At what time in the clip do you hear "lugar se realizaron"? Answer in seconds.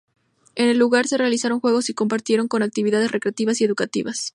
0.79-1.59